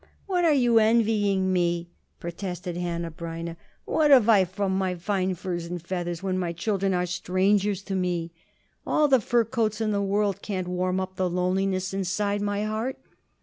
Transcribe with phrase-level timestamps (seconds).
[0.25, 3.55] "What are you envying me?" protested Hanneh Breineh.
[3.85, 7.83] "What have I from all my fine furs and feathers when my children are strangers
[7.83, 8.31] to me?
[8.83, 12.97] All the fur coats in the world can't warm up the loneliness inside my heart.